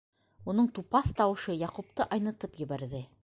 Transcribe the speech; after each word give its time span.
Уның 0.53 0.69
тупаҫ 0.77 1.11
тауышы 1.19 1.57
Яҡупты 1.59 2.09
айнытып 2.17 2.61
ебәрҙе. 2.65 3.05